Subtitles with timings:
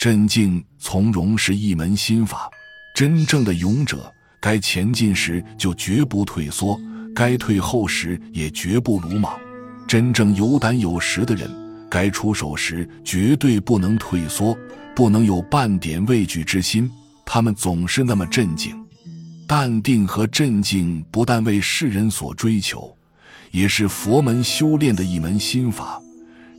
[0.00, 2.50] 镇静从容是一门心法。
[2.94, 6.80] 真正的勇者，该前进时就绝不退缩，
[7.14, 9.38] 该退后时也绝不鲁莽。
[9.86, 11.50] 真正有胆有识的人，
[11.90, 14.56] 该出手时绝对不能退缩，
[14.96, 16.90] 不能有半点畏惧之心。
[17.26, 18.74] 他们总是那么镇静、
[19.46, 22.90] 淡定和镇静，不但为世人所追求，
[23.50, 26.00] 也是佛门修炼的一门心法。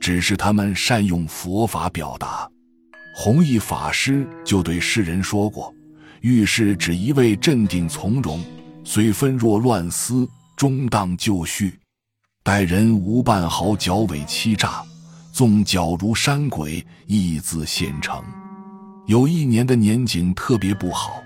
[0.00, 2.50] 只是他们善用佛法表达。
[3.20, 5.74] 弘一法师就对世人说过。
[6.20, 8.40] 遇事只一味镇定从容，
[8.84, 10.24] 虽纷若乱丝，
[10.56, 11.72] 中当就绪；
[12.44, 14.84] 待人无半毫矫伪欺诈，
[15.32, 18.22] 纵狡如山鬼，亦自现成。
[19.06, 21.20] 有一年的年景特别不好，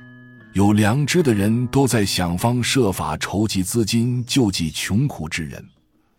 [0.54, 5.62] 有良知的人都在想方设法筹集资金救济穷苦之人，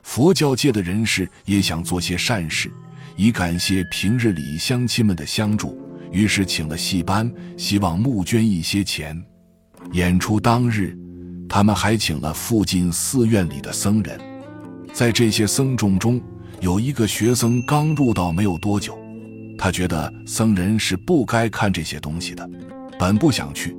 [0.03, 2.71] 佛教界的人士也想做些善事，
[3.15, 5.79] 以感谢平日里乡亲们的相助。
[6.11, 9.19] 于是请了戏班，希望募捐一些钱。
[9.93, 10.97] 演出当日，
[11.49, 14.19] 他们还请了附近寺院里的僧人。
[14.93, 16.21] 在这些僧众中，
[16.61, 18.95] 有一个学僧刚入道没有多久，
[19.57, 22.47] 他觉得僧人是不该看这些东西的，
[22.99, 23.75] 本不想去，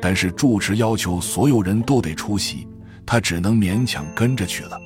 [0.00, 2.66] 但是住持要求所有人都得出席，
[3.04, 4.80] 他只能勉强跟着去了。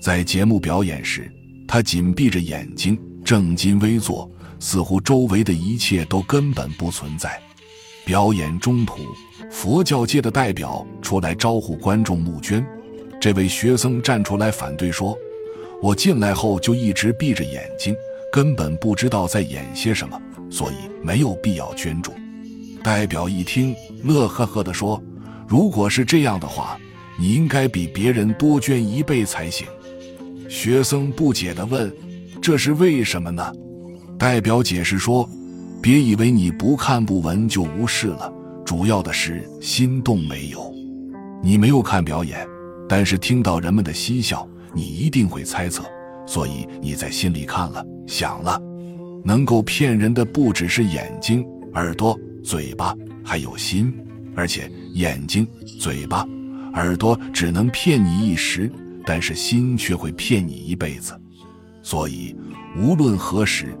[0.00, 1.30] 在节目表演时，
[1.68, 2.98] 他紧闭着眼睛，
[3.30, 4.28] 正襟危坐。
[4.58, 7.40] 似乎周围的一切都根本不存在。
[8.04, 8.96] 表演中途，
[9.48, 12.66] 佛教界的代表出来招呼观众募捐。
[13.20, 15.16] 这位学僧站出来反对说
[15.80, 17.94] ：“我进来后就一直闭着眼睛，
[18.32, 20.20] 根本不知道在演些什么，
[20.50, 22.12] 所以没有必要捐助。”
[22.82, 25.00] 代表一听，乐呵呵地说
[25.46, 26.76] ：“如果是这样的话，
[27.16, 29.66] 你应该比别人多捐一倍才行。”
[30.50, 31.90] 学僧不解地问
[32.40, 33.52] ：“这是为什么呢？”
[34.18, 35.28] 代表解释说
[35.80, 38.32] ：“别以为你不看不闻就无事了，
[38.66, 40.74] 主要的是心动没有。
[41.42, 42.46] 你没有看表演，
[42.88, 45.84] 但是听到人们的嬉笑，你一定会猜测，
[46.26, 48.60] 所以你在心里看了想了。
[49.24, 51.44] 能够骗人的不只是眼睛、
[51.74, 52.94] 耳朵、嘴巴，
[53.24, 53.92] 还有心。
[54.36, 55.46] 而且眼睛、
[55.78, 56.26] 嘴巴、
[56.74, 58.70] 耳朵只能骗你一时，
[59.04, 61.18] 但是心却会骗你一辈子。
[61.82, 62.34] 所以
[62.76, 63.76] 无论何时。”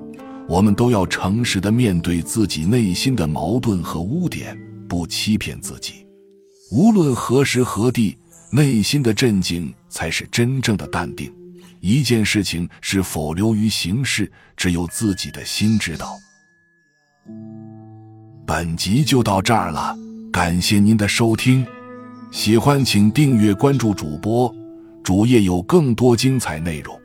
[0.48, 6.04] 我们都要诚实的面对自己内心的矛盾和污点，不欺骗自己。
[6.72, 8.18] 无论何时何地，
[8.50, 11.32] 内心的镇静才是真正的淡定。
[11.78, 16.18] 一件事情是否流于形式，只有自己的心知道。
[18.44, 19.96] 本集就到这儿了，
[20.32, 21.64] 感谢您的收听，
[22.32, 24.52] 喜欢请订阅关注主播，
[25.04, 26.99] 主页有更多精彩内容。